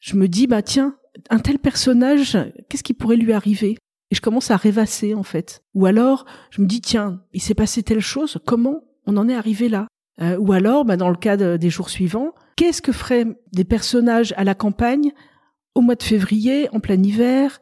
je 0.00 0.16
me 0.16 0.26
dis 0.26 0.48
bah 0.48 0.62
tiens, 0.62 0.96
un 1.30 1.38
tel 1.38 1.60
personnage, 1.60 2.38
qu'est-ce 2.68 2.82
qui 2.82 2.94
pourrait 2.94 3.16
lui 3.16 3.34
arriver? 3.34 3.76
Et 4.10 4.14
je 4.14 4.20
commence 4.20 4.50
à 4.50 4.56
rêvasser 4.56 5.14
en 5.14 5.22
fait. 5.22 5.62
Ou 5.74 5.86
alors 5.86 6.24
je 6.50 6.62
me 6.62 6.66
dis 6.66 6.80
tiens, 6.80 7.22
il 7.34 7.42
s'est 7.42 7.54
passé 7.54 7.82
telle 7.82 8.00
chose, 8.00 8.38
comment 8.46 8.82
on 9.06 9.16
en 9.18 9.28
est 9.28 9.36
arrivé 9.36 9.68
là? 9.68 9.86
Euh, 10.20 10.36
Ou 10.38 10.52
alors, 10.52 10.84
bah, 10.84 10.96
dans 10.96 11.08
le 11.10 11.16
cas 11.16 11.36
des 11.36 11.70
jours 11.70 11.90
suivants, 11.90 12.34
qu'est-ce 12.56 12.82
que 12.82 12.92
feraient 12.92 13.26
des 13.52 13.64
personnages 13.64 14.34
à 14.36 14.44
la 14.44 14.54
campagne 14.54 15.12
au 15.74 15.80
mois 15.80 15.94
de 15.94 16.02
février, 16.02 16.68
en 16.72 16.80
plein 16.80 17.02
hiver, 17.02 17.58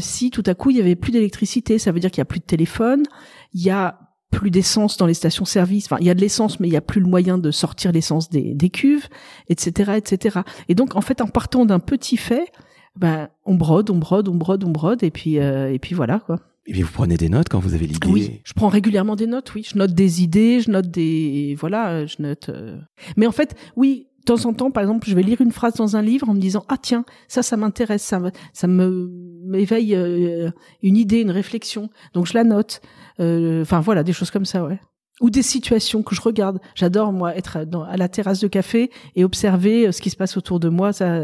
si 0.00 0.30
tout 0.30 0.42
à 0.46 0.54
coup 0.54 0.70
il 0.70 0.78
y 0.78 0.80
avait 0.80 0.96
plus 0.96 1.12
d'électricité, 1.12 1.78
ça 1.78 1.92
veut 1.92 2.00
dire 2.00 2.10
qu'il 2.10 2.18
y 2.18 2.22
a 2.22 2.24
plus 2.24 2.40
de 2.40 2.44
téléphone, 2.44 3.04
il 3.52 3.62
y 3.62 3.70
a 3.70 4.01
plus 4.32 4.50
d'essence 4.50 4.96
dans 4.96 5.06
les 5.06 5.14
stations-service. 5.14 5.84
Enfin, 5.84 5.98
il 6.00 6.06
y 6.06 6.10
a 6.10 6.14
de 6.14 6.20
l'essence, 6.20 6.58
mais 6.58 6.66
il 6.66 6.72
y 6.72 6.76
a 6.76 6.80
plus 6.80 7.00
le 7.00 7.06
moyen 7.06 7.38
de 7.38 7.52
sortir 7.52 7.92
l'essence 7.92 8.30
des, 8.30 8.54
des 8.54 8.70
cuves, 8.70 9.06
etc., 9.48 9.92
etc. 9.96 10.40
Et 10.68 10.74
donc, 10.74 10.96
en 10.96 11.00
fait, 11.02 11.20
en 11.20 11.28
partant 11.28 11.64
d'un 11.64 11.78
petit 11.78 12.16
fait, 12.16 12.50
ben, 12.96 13.28
on 13.44 13.54
brode, 13.54 13.90
on 13.90 13.96
brode, 13.96 14.28
on 14.28 14.34
brode, 14.34 14.64
on 14.64 14.70
brode, 14.70 15.04
et 15.04 15.10
puis, 15.10 15.38
euh, 15.38 15.72
et 15.72 15.78
puis 15.78 15.94
voilà, 15.94 16.18
quoi. 16.18 16.40
Et 16.66 16.72
puis 16.72 16.82
vous 16.82 16.92
prenez 16.92 17.16
des 17.16 17.28
notes 17.28 17.48
quand 17.48 17.58
vous 17.58 17.74
avez 17.74 17.86
l'idée 17.86 18.08
Oui, 18.08 18.40
je 18.44 18.52
prends 18.52 18.68
régulièrement 18.68 19.16
des 19.16 19.26
notes, 19.26 19.52
oui. 19.54 19.66
Je 19.68 19.76
note 19.76 19.94
des 19.94 20.22
idées, 20.22 20.60
je 20.60 20.70
note 20.70 20.88
des... 20.88 21.56
Voilà, 21.58 22.06
je 22.06 22.16
note... 22.20 22.50
Euh. 22.50 22.78
Mais 23.16 23.26
en 23.26 23.32
fait, 23.32 23.56
oui, 23.74 24.06
de 24.22 24.24
temps 24.24 24.46
en 24.46 24.52
temps, 24.54 24.70
par 24.70 24.84
exemple, 24.84 25.08
je 25.08 25.16
vais 25.16 25.22
lire 25.22 25.40
une 25.40 25.50
phrase 25.50 25.74
dans 25.74 25.96
un 25.96 26.02
livre 26.02 26.28
en 26.28 26.34
me 26.34 26.38
disant 26.38 26.64
ah 26.68 26.76
tiens 26.80 27.04
ça 27.26 27.42
ça 27.42 27.56
m'intéresse 27.56 28.02
ça 28.02 28.20
me 28.20 28.30
ça 28.52 28.68
me 28.68 29.10
m'éveille 29.44 29.96
euh, 29.96 30.50
une 30.82 30.96
idée 30.96 31.20
une 31.20 31.32
réflexion 31.32 31.90
donc 32.14 32.26
je 32.26 32.34
la 32.34 32.44
note 32.44 32.80
euh, 33.18 33.62
enfin 33.62 33.80
voilà 33.80 34.04
des 34.04 34.12
choses 34.12 34.30
comme 34.30 34.44
ça 34.44 34.64
ouais 34.64 34.78
ou 35.20 35.30
des 35.30 35.42
situations 35.42 36.04
que 36.04 36.14
je 36.14 36.20
regarde 36.20 36.60
j'adore 36.76 37.12
moi 37.12 37.36
être 37.36 37.64
dans, 37.64 37.82
à 37.82 37.96
la 37.96 38.08
terrasse 38.08 38.38
de 38.38 38.46
café 38.46 38.90
et 39.16 39.24
observer 39.24 39.88
euh, 39.88 39.92
ce 39.92 40.00
qui 40.00 40.10
se 40.10 40.16
passe 40.16 40.36
autour 40.36 40.60
de 40.60 40.68
moi 40.68 40.92
ça 40.92 41.20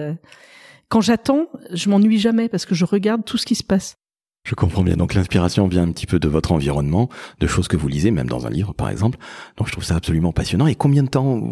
quand 0.89 1.01
j'attends 1.01 1.47
je 1.73 1.89
m'ennuie 1.89 2.19
jamais 2.19 2.49
parce 2.49 2.67
que 2.67 2.75
je 2.75 2.85
regarde 2.85 3.25
tout 3.25 3.37
ce 3.37 3.47
qui 3.47 3.55
se 3.55 3.65
passe 3.65 3.97
je 4.45 4.55
comprends 4.55 4.83
bien. 4.83 4.97
Donc 4.97 5.13
l'inspiration 5.13 5.69
vient 5.69 5.83
un 5.83 5.93
petit 5.93 6.07
peu 6.07 6.19
de 6.19 6.29
votre 6.29 6.53
environnement, 6.53 7.11
de 7.39 7.47
choses 7.47 7.69
que 7.69 7.77
vous 7.77 7.89
lisez, 7.89 8.11
même 8.11 8.29
dans 8.29 8.47
un 8.47 8.51
livre 8.51 8.73
par 8.73 8.89
exemple. 8.89 9.19
Donc 9.59 9.67
je 9.67 9.73
trouve 9.73 9.85
ça 9.85 9.97
absolument 9.97 10.33
passionnant. 10.33 10.67
Et 10.67 10.75
combien 10.75 11.03
de 11.03 11.09
temps 11.09 11.43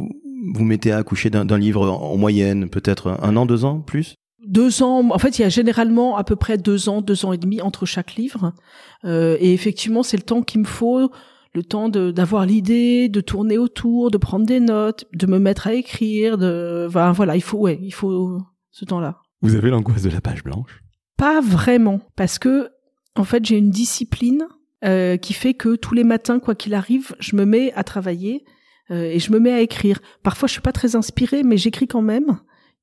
vous 0.54 0.64
mettez 0.64 0.92
à 0.92 0.98
accoucher 0.98 1.30
d'un 1.30 1.58
livre 1.58 1.88
en 1.88 2.16
moyenne, 2.16 2.68
peut-être 2.68 3.18
un 3.22 3.36
an, 3.36 3.46
deux 3.46 3.64
ans, 3.64 3.80
plus? 3.80 4.14
Deux 4.46 4.82
ans. 4.82 5.10
En 5.10 5.18
fait, 5.18 5.38
il 5.38 5.42
y 5.42 5.44
a 5.44 5.48
généralement 5.48 6.16
à 6.16 6.24
peu 6.24 6.36
près 6.36 6.56
deux 6.56 6.88
ans, 6.88 7.02
deux 7.02 7.24
ans 7.24 7.32
et 7.32 7.38
demi 7.38 7.60
entre 7.60 7.84
chaque 7.84 8.14
livre. 8.14 8.52
Euh, 9.04 9.36
et 9.40 9.52
effectivement, 9.52 10.02
c'est 10.02 10.16
le 10.16 10.22
temps 10.22 10.42
qu'il 10.42 10.60
me 10.60 10.66
faut, 10.66 11.10
le 11.54 11.62
temps 11.62 11.88
d'avoir 11.88 12.46
l'idée, 12.46 13.08
de 13.08 13.20
tourner 13.20 13.58
autour, 13.58 14.10
de 14.10 14.18
prendre 14.18 14.46
des 14.46 14.60
notes, 14.60 15.06
de 15.12 15.26
me 15.26 15.38
mettre 15.38 15.66
à 15.66 15.74
écrire. 15.74 16.38
De, 16.38 16.86
voilà, 16.88 17.34
il 17.34 17.42
faut, 17.42 17.58
ouais, 17.58 17.78
il 17.82 17.92
faut 17.92 18.38
ce 18.70 18.84
temps-là. 18.84 19.18
Vous 19.42 19.56
avez 19.56 19.70
l'angoisse 19.70 20.02
de 20.02 20.10
la 20.10 20.20
page 20.20 20.44
blanche? 20.44 20.82
Pas 21.16 21.40
vraiment, 21.40 22.00
parce 22.14 22.38
que 22.38 22.68
en 23.16 23.24
fait, 23.24 23.44
j'ai 23.44 23.56
une 23.56 23.70
discipline 23.70 24.46
euh, 24.84 25.16
qui 25.16 25.32
fait 25.32 25.54
que 25.54 25.74
tous 25.74 25.94
les 25.94 26.04
matins, 26.04 26.38
quoi 26.38 26.54
qu'il 26.54 26.74
arrive, 26.74 27.16
je 27.18 27.34
me 27.34 27.46
mets 27.46 27.72
à 27.72 27.82
travailler 27.82 28.44
euh, 28.44 28.50
et 28.90 29.18
je 29.18 29.32
me 29.32 29.38
mets 29.38 29.52
à 29.52 29.60
écrire. 29.60 30.00
Parfois, 30.22 30.46
je 30.46 30.52
suis 30.52 30.62
pas 30.62 30.72
très 30.72 30.96
inspirée, 30.96 31.42
mais 31.42 31.56
j'écris 31.56 31.88
quand 31.88 32.02
même, 32.02 32.38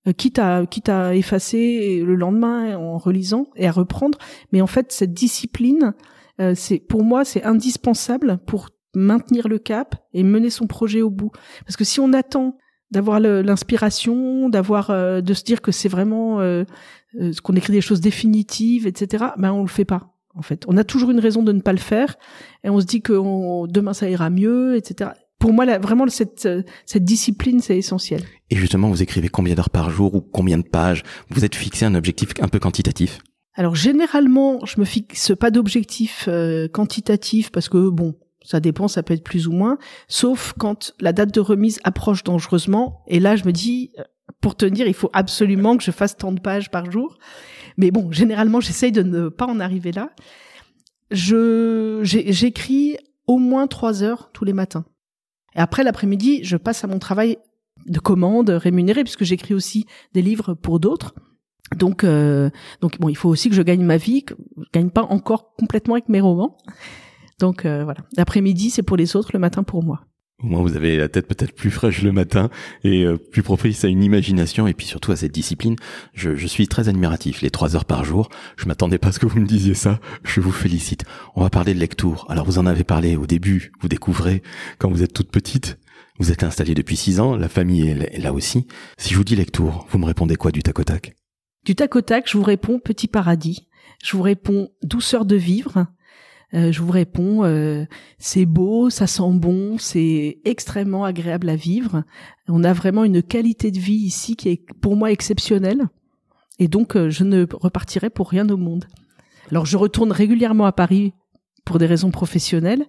euh, 0.07 0.11
quitte 0.11 0.39
à 0.39 0.65
quitte 0.65 0.89
à 0.89 1.15
effacer 1.15 2.03
le 2.05 2.15
lendemain 2.15 2.77
en 2.77 2.97
relisant 2.97 3.47
et 3.55 3.67
à 3.67 3.71
reprendre. 3.71 4.17
Mais 4.51 4.61
en 4.61 4.67
fait, 4.67 4.91
cette 4.91 5.13
discipline, 5.13 5.93
euh, 6.41 6.53
c'est 6.55 6.79
pour 6.79 7.03
moi, 7.03 7.23
c'est 7.23 7.43
indispensable 7.43 8.39
pour 8.45 8.69
maintenir 8.95 9.47
le 9.47 9.59
cap 9.59 9.95
et 10.13 10.23
mener 10.23 10.49
son 10.49 10.67
projet 10.67 11.01
au 11.01 11.09
bout. 11.09 11.31
Parce 11.65 11.77
que 11.77 11.83
si 11.83 11.99
on 11.99 12.13
attend 12.13 12.57
d'avoir 12.91 13.19
l'inspiration, 13.19 14.49
d'avoir 14.49 14.91
euh, 14.91 15.21
de 15.21 15.33
se 15.33 15.43
dire 15.43 15.61
que 15.61 15.71
c'est 15.71 15.89
vraiment 15.89 16.39
euh, 16.41 16.63
euh, 17.19 17.31
qu'on 17.43 17.55
écrit 17.55 17.73
des 17.73 17.81
choses 17.81 18.01
définitives, 18.01 18.85
etc. 18.85 19.25
Ben 19.37 19.51
on 19.51 19.61
le 19.61 19.67
fait 19.67 19.85
pas. 19.85 20.13
En 20.35 20.41
fait, 20.41 20.63
on 20.67 20.77
a 20.77 20.83
toujours 20.83 21.11
une 21.11 21.19
raison 21.19 21.43
de 21.43 21.51
ne 21.51 21.61
pas 21.61 21.73
le 21.73 21.79
faire 21.79 22.15
et 22.63 22.69
on 22.69 22.79
se 22.79 22.85
dit 22.85 23.01
que 23.01 23.13
demain 23.67 23.93
ça 23.93 24.09
ira 24.09 24.29
mieux, 24.29 24.75
etc. 24.75 25.11
Pour 25.43 25.51
moi, 25.51 25.65
là, 25.65 25.77
vraiment 25.77 26.07
cette 26.07 26.47
cette 26.85 27.03
discipline 27.03 27.59
c'est 27.59 27.77
essentiel. 27.77 28.23
Et 28.49 28.55
justement, 28.55 28.87
vous 28.87 29.03
écrivez 29.03 29.27
combien 29.27 29.55
d'heures 29.55 29.69
par 29.69 29.89
jour 29.89 30.15
ou 30.15 30.21
combien 30.21 30.57
de 30.57 30.63
pages? 30.63 31.03
Vous 31.29 31.43
êtes 31.43 31.53
fixé 31.53 31.83
un 31.83 31.95
objectif 31.95 32.29
un 32.39 32.47
peu 32.47 32.59
quantitatif? 32.59 33.19
Alors 33.53 33.75
généralement, 33.75 34.65
je 34.65 34.79
me 34.79 34.85
fixe 34.85 35.33
pas 35.37 35.51
d'objectif 35.51 36.29
quantitatif 36.71 37.51
parce 37.51 37.67
que 37.67 37.89
bon, 37.89 38.15
ça 38.41 38.61
dépend, 38.61 38.87
ça 38.87 39.03
peut 39.03 39.13
être 39.13 39.23
plus 39.25 39.49
ou 39.49 39.51
moins, 39.51 39.77
sauf 40.07 40.53
quand 40.57 40.93
la 41.01 41.11
date 41.11 41.33
de 41.33 41.41
remise 41.41 41.81
approche 41.83 42.23
dangereusement. 42.23 43.03
Et 43.07 43.19
là, 43.19 43.35
je 43.35 43.43
me 43.43 43.51
dis, 43.51 43.91
euh, 43.99 44.03
pour 44.39 44.55
tenir, 44.55 44.87
il 44.87 44.93
faut 44.93 45.09
absolument 45.11 45.75
que 45.75 45.83
je 45.83 45.91
fasse 45.91 46.15
tant 46.15 46.31
de 46.31 46.39
pages 46.39 46.71
par 46.71 46.89
jour. 46.89 47.17
Mais 47.75 47.91
bon, 47.91 48.13
généralement, 48.13 48.61
j'essaye 48.61 48.93
de 48.93 49.03
ne 49.03 49.27
pas 49.27 49.47
en 49.47 49.59
arriver 49.59 49.91
là. 49.91 50.11
Je 51.11 51.99
j'écris 52.03 52.95
au 53.27 53.39
moins 53.39 53.67
trois 53.67 54.03
heures 54.03 54.29
tous 54.31 54.45
les 54.45 54.53
matins. 54.53 54.85
Et 55.55 55.59
après 55.59 55.83
l'après-midi, 55.83 56.43
je 56.43 56.57
passe 56.57 56.83
à 56.83 56.87
mon 56.87 56.99
travail 56.99 57.37
de 57.85 57.99
commande 57.99 58.49
rémunéré 58.49 59.03
puisque 59.03 59.23
j'écris 59.23 59.53
aussi 59.53 59.85
des 60.13 60.21
livres 60.21 60.53
pour 60.53 60.79
d'autres. 60.79 61.13
Donc, 61.75 62.03
euh, 62.03 62.49
donc 62.81 62.99
bon, 62.99 63.09
il 63.09 63.17
faut 63.17 63.29
aussi 63.29 63.49
que 63.49 63.55
je 63.55 63.61
gagne 63.61 63.83
ma 63.83 63.97
vie. 63.97 64.23
Que 64.23 64.35
je 64.57 64.69
gagne 64.73 64.89
pas 64.89 65.03
encore 65.03 65.53
complètement 65.55 65.95
avec 65.95 66.09
mes 66.09 66.21
romans. 66.21 66.57
Donc 67.39 67.65
euh, 67.65 67.83
voilà, 67.83 68.01
l'après-midi 68.15 68.69
c'est 68.69 68.83
pour 68.83 68.97
les 68.97 69.15
autres, 69.15 69.31
le 69.33 69.39
matin 69.39 69.63
pour 69.63 69.83
moi. 69.83 70.05
Au 70.41 70.47
moins 70.47 70.61
vous 70.61 70.75
avez 70.75 70.97
la 70.97 71.09
tête 71.09 71.27
peut-être 71.27 71.53
plus 71.53 71.71
fraîche 71.71 72.01
le 72.01 72.11
matin 72.11 72.49
et 72.83 73.03
euh, 73.03 73.17
plus 73.17 73.43
propice 73.43 73.85
à 73.85 73.87
une 73.87 74.03
imagination 74.03 74.67
et 74.67 74.73
puis 74.73 74.85
surtout 74.85 75.11
à 75.11 75.15
cette 75.15 75.31
discipline. 75.31 75.75
Je, 76.13 76.35
je 76.35 76.47
suis 76.47 76.67
très 76.67 76.89
admiratif. 76.89 77.41
Les 77.41 77.49
trois 77.51 77.75
heures 77.75 77.85
par 77.85 78.03
jour, 78.03 78.29
je 78.57 78.65
m'attendais 78.65 78.97
pas 78.97 79.09
à 79.09 79.11
ce 79.11 79.19
que 79.19 79.25
vous 79.25 79.39
me 79.39 79.45
disiez 79.47 79.73
ça. 79.73 79.99
Je 80.23 80.41
vous 80.41 80.51
félicite. 80.51 81.05
On 81.35 81.41
va 81.41 81.49
parler 81.49 81.73
de 81.73 81.79
lecture. 81.79 82.25
Alors 82.29 82.45
vous 82.45 82.57
en 82.57 82.65
avez 82.65 82.83
parlé 82.83 83.15
au 83.15 83.25
début. 83.25 83.71
Vous 83.79 83.87
découvrez 83.87 84.43
quand 84.79 84.89
vous 84.89 85.03
êtes 85.03 85.13
toute 85.13 85.31
petite. 85.31 85.77
Vous 86.19 86.31
êtes 86.31 86.43
installée 86.43 86.75
depuis 86.75 86.97
six 86.97 87.19
ans. 87.19 87.35
La 87.35 87.49
famille 87.49 87.89
est 87.89 88.19
là 88.19 88.33
aussi. 88.33 88.67
Si 88.97 89.11
je 89.13 89.17
vous 89.17 89.23
dis 89.23 89.35
lecture, 89.35 89.85
vous 89.89 89.97
me 89.97 90.05
répondez 90.05 90.35
quoi 90.35 90.51
du 90.51 90.61
tac 90.61 90.77
au 90.79 90.83
tac? 90.83 91.15
Du 91.65 91.75
tac 91.75 91.95
au 91.95 92.01
tac, 92.01 92.29
je 92.29 92.37
vous 92.37 92.43
réponds 92.43 92.79
petit 92.79 93.07
paradis. 93.07 93.69
Je 94.03 94.17
vous 94.17 94.23
réponds 94.23 94.69
douceur 94.83 95.25
de 95.25 95.35
vivre. 95.35 95.87
Euh, 96.53 96.71
je 96.71 96.81
vous 96.81 96.91
réponds, 96.91 97.43
euh, 97.43 97.85
c'est 98.19 98.45
beau, 98.45 98.89
ça 98.89 99.07
sent 99.07 99.31
bon, 99.33 99.77
c'est 99.79 100.39
extrêmement 100.45 101.03
agréable 101.03 101.49
à 101.49 101.55
vivre. 101.55 102.03
On 102.47 102.63
a 102.63 102.73
vraiment 102.73 103.03
une 103.03 103.23
qualité 103.23 103.71
de 103.71 103.79
vie 103.79 103.93
ici 103.93 104.35
qui 104.35 104.49
est 104.49 104.65
pour 104.81 104.95
moi 104.95 105.11
exceptionnelle. 105.11 105.87
Et 106.59 106.67
donc, 106.67 106.95
euh, 106.95 107.09
je 107.09 107.23
ne 107.23 107.47
repartirai 107.51 108.11
pour 108.11 108.29
rien 108.29 108.47
au 108.49 108.57
monde. 108.57 108.85
Alors, 109.49 109.65
je 109.65 109.77
retourne 109.77 110.11
régulièrement 110.11 110.65
à 110.65 110.71
Paris 110.71 111.13
pour 111.65 111.79
des 111.79 111.87
raisons 111.87 112.11
professionnelles. 112.11 112.85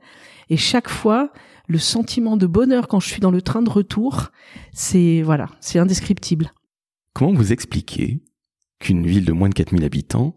Et 0.50 0.58
chaque 0.58 0.90
fois, 0.90 1.32
le 1.66 1.78
sentiment 1.78 2.36
de 2.36 2.46
bonheur 2.46 2.86
quand 2.86 3.00
je 3.00 3.08
suis 3.08 3.20
dans 3.20 3.30
le 3.30 3.40
train 3.40 3.62
de 3.62 3.70
retour, 3.70 4.30
c'est, 4.72 5.22
voilà, 5.22 5.48
c'est 5.60 5.78
indescriptible. 5.78 6.52
Comment 7.14 7.32
vous 7.32 7.52
expliquez 7.52 8.22
qu'une 8.78 9.06
ville 9.06 9.24
de 9.24 9.32
moins 9.32 9.48
de 9.48 9.54
4000 9.54 9.84
habitants 9.84 10.36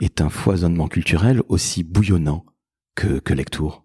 est 0.00 0.20
un 0.20 0.28
foisonnement 0.28 0.88
culturel 0.88 1.42
aussi 1.48 1.84
bouillonnant? 1.84 2.44
Que, 2.94 3.18
que 3.18 3.34
Lectour 3.34 3.84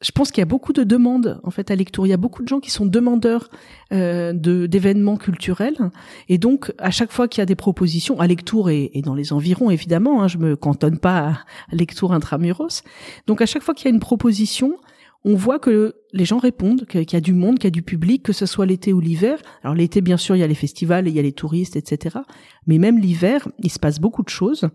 je 0.00 0.12
pense 0.12 0.30
qu'il 0.30 0.40
y 0.40 0.42
a 0.42 0.46
beaucoup 0.46 0.72
de 0.72 0.84
demandes 0.84 1.40
en 1.42 1.50
fait 1.50 1.70
à 1.70 1.74
Lectour. 1.74 2.06
Il 2.06 2.10
y 2.10 2.12
a 2.12 2.18
beaucoup 2.18 2.42
de 2.42 2.48
gens 2.48 2.60
qui 2.60 2.70
sont 2.70 2.86
demandeurs 2.86 3.50
euh, 3.92 4.32
de 4.32 4.66
d'événements 4.66 5.16
culturels 5.16 5.90
et 6.28 6.38
donc 6.38 6.72
à 6.78 6.90
chaque 6.90 7.10
fois 7.10 7.26
qu'il 7.26 7.40
y 7.40 7.42
a 7.42 7.46
des 7.46 7.56
propositions 7.56 8.20
à 8.20 8.26
Lectour 8.26 8.70
et, 8.70 8.90
et 8.94 9.02
dans 9.02 9.14
les 9.14 9.32
environs 9.32 9.70
évidemment, 9.70 10.22
hein, 10.22 10.28
je 10.28 10.38
me 10.38 10.54
cantonne 10.54 10.98
pas 10.98 11.18
à, 11.18 11.74
Lectour 11.74 12.12
intramuros. 12.12 12.82
Donc 13.26 13.42
à 13.42 13.46
chaque 13.46 13.62
fois 13.62 13.74
qu'il 13.74 13.86
y 13.86 13.88
a 13.88 13.94
une 13.94 14.00
proposition, 14.00 14.76
on 15.24 15.34
voit 15.34 15.58
que 15.58 15.96
les 16.12 16.24
gens 16.24 16.38
répondent, 16.38 16.86
qu'il 16.86 17.12
y 17.12 17.16
a 17.16 17.20
du 17.20 17.32
monde, 17.32 17.56
qu'il 17.58 17.64
y 17.64 17.68
a 17.68 17.70
du 17.70 17.82
public, 17.82 18.22
que 18.22 18.32
ce 18.32 18.46
soit 18.46 18.66
l'été 18.66 18.92
ou 18.92 19.00
l'hiver. 19.00 19.40
Alors 19.64 19.74
l'été, 19.74 20.00
bien 20.00 20.16
sûr, 20.16 20.36
il 20.36 20.38
y 20.38 20.44
a 20.44 20.46
les 20.46 20.54
festivals, 20.54 21.08
il 21.08 21.14
y 21.14 21.18
a 21.18 21.22
les 21.22 21.32
touristes, 21.32 21.74
etc. 21.74 22.18
Mais 22.66 22.78
même 22.78 22.98
l'hiver, 22.98 23.48
il 23.58 23.70
se 23.70 23.80
passe 23.80 23.98
beaucoup 23.98 24.22
de 24.22 24.28
choses. 24.28 24.68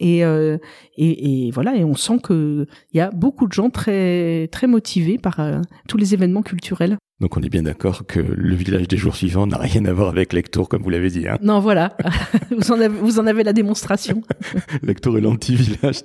Et, 0.00 0.24
euh, 0.24 0.56
et, 0.96 1.46
et, 1.46 1.50
voilà, 1.50 1.76
et 1.76 1.84
on 1.84 1.94
sent 1.94 2.18
que 2.22 2.66
il 2.92 2.96
y 2.96 3.00
a 3.00 3.10
beaucoup 3.10 3.46
de 3.46 3.52
gens 3.52 3.68
très 3.68 4.48
très 4.48 4.66
motivés 4.66 5.18
par 5.18 5.38
euh, 5.40 5.60
tous 5.88 5.98
les 5.98 6.14
événements 6.14 6.42
culturels. 6.42 6.96
Donc 7.20 7.36
on 7.36 7.42
est 7.42 7.50
bien 7.50 7.62
d'accord 7.62 8.06
que 8.06 8.18
le 8.18 8.54
village 8.54 8.88
des 8.88 8.96
jours 8.96 9.14
suivants 9.14 9.46
n'a 9.46 9.58
rien 9.58 9.84
à 9.84 9.92
voir 9.92 10.08
avec 10.08 10.32
Lectour, 10.32 10.70
comme 10.70 10.82
vous 10.82 10.88
l'avez 10.88 11.10
dit. 11.10 11.28
Hein 11.28 11.36
non, 11.42 11.60
voilà, 11.60 11.94
vous, 12.50 12.72
en 12.72 12.80
avez, 12.80 12.88
vous 12.88 13.20
en 13.20 13.26
avez 13.26 13.44
la 13.44 13.52
démonstration. 13.52 14.22
Lectour 14.82 15.18
est 15.18 15.20
l'anti-village 15.20 16.00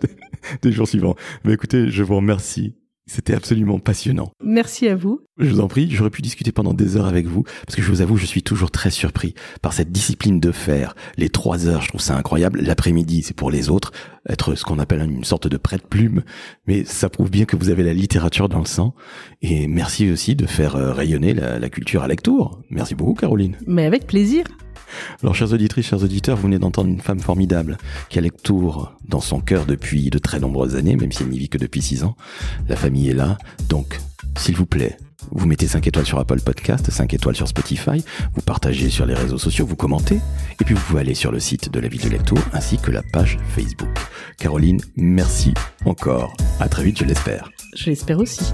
des 0.62 0.72
jours 0.74 0.90
suivants. 0.90 1.16
Mais 1.46 1.54
écoutez, 1.54 1.90
je 1.90 2.04
vous 2.04 2.18
remercie 2.18 2.76
c'était 3.08 3.34
absolument 3.34 3.80
passionnant. 3.80 4.32
Merci 4.44 4.88
à 4.88 4.96
vous. 4.96 5.22
Je 5.38 5.50
vous 5.50 5.60
en 5.60 5.68
prie, 5.68 5.90
j'aurais 5.92 6.10
pu 6.10 6.22
discuter 6.22 6.52
pendant 6.52 6.74
des 6.74 6.98
heures 6.98 7.06
avec 7.06 7.28
vous, 7.28 7.44
parce 7.66 7.76
que 7.76 7.82
je 7.82 7.90
vous 7.90 8.02
avoue, 8.02 8.18
je 8.18 8.26
suis 8.26 8.42
toujours 8.42 8.72
très 8.72 8.90
surpris 8.90 9.34
par 9.62 9.74
cette 9.74 9.92
discipline 9.92 10.40
de 10.40 10.52
faire. 10.52 10.96
Les 11.18 11.30
trois 11.30 11.68
heures, 11.68 11.82
je 11.82 11.90
trouve 11.90 12.02
ça 12.02 12.18
incroyable. 12.18 12.62
L'après-midi, 12.62 13.22
c'est 13.22 13.36
pour 13.36 13.52
les 13.52 13.70
autres, 13.70 13.92
être 14.28 14.56
ce 14.56 14.64
qu'on 14.64 14.80
appelle 14.80 15.02
une 15.02 15.24
sorte 15.24 15.48
de 15.48 15.58
prête-plume, 15.58 16.24
mais 16.68 16.84
ça 16.86 17.10
prouve 17.10 17.30
bien 17.30 17.46
que 17.46 17.58
vous 17.58 17.70
avez 17.70 17.84
la 17.84 17.94
littérature 17.94 18.50
dans 18.50 18.60
le 18.60 18.66
sang. 18.66 18.96
Et 19.42 19.68
merci 19.68 20.10
aussi 20.10 20.36
de 20.36 20.46
faire 20.46 20.76
euh, 20.76 20.94
rayonner 20.94 21.34
la, 21.34 21.60
la 21.60 21.70
culture 21.70 22.02
à 22.02 22.08
lectour. 22.08 22.62
Merci 22.70 22.96
beaucoup, 22.96 23.14
Caroline. 23.14 23.58
Mais 23.68 23.86
avec 23.86 24.08
plaisir. 24.08 24.46
Alors, 25.22 25.36
chers 25.36 25.54
auditrices, 25.54 25.88
chers 25.88 26.04
auditeurs, 26.04 26.38
vous 26.38 26.44
venez 26.44 26.60
d'entendre 26.60 26.90
une 26.90 27.02
femme 27.02 27.20
formidable 27.20 27.78
qui 28.10 28.18
a 28.18 28.22
lecture 28.22 28.98
dans 29.08 29.22
son 29.22 29.40
cœur 29.40 29.66
depuis 29.66 30.10
de 30.10 30.18
très 30.18 30.40
nombreuses 30.40 30.76
années, 30.76 30.96
même 30.96 31.12
si 31.12 31.24
elle 31.24 31.30
n'y 31.30 31.40
vit 31.40 31.50
que 31.50 31.58
depuis 31.58 31.82
six 31.82 32.04
ans. 32.04 32.16
La 32.68 32.76
famille 32.76 33.10
est 33.10 33.14
là, 33.14 33.38
donc, 33.70 34.00
s'il 34.38 34.56
vous 34.56 34.66
plaît, 34.66 34.98
vous 35.32 35.48
mettez 35.48 35.68
5 35.68 35.86
étoiles 35.88 36.06
sur 36.06 36.20
Apple 36.20 36.40
Podcast, 36.42 36.90
5 36.90 37.14
étoiles 37.14 37.36
sur 37.36 37.48
Spotify, 37.48 38.04
vous 38.34 38.42
partagez 38.42 38.90
sur 38.90 39.06
les 39.06 39.14
réseaux 39.14 39.38
sociaux, 39.38 39.66
vous 39.66 39.76
commentez, 39.76 40.20
et 40.60 40.66
puis 40.66 40.76
vous 40.76 40.82
pouvez 40.82 41.02
aller 41.02 41.16
sur 41.16 41.32
le 41.32 41.40
site 41.40 41.72
de 41.72 41.80
la 41.80 41.88
ville 41.88 42.02
de 42.02 42.10
Lectour 42.10 42.40
ainsi 42.54 42.78
que 42.78 42.92
la 42.92 43.02
page 43.02 43.38
Facebook. 43.50 43.90
Caroline, 44.38 44.82
merci 44.96 45.54
encore. 45.86 46.34
À 46.60 46.68
très 46.70 46.84
vite, 46.84 47.00
je 47.00 47.06
l'espère. 47.06 47.50
Je 47.76 47.90
l'espère 47.90 48.20
aussi. 48.20 48.54